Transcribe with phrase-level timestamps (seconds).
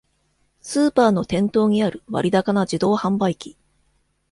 [0.61, 3.55] スーパーの店頭にある割高な自動販売機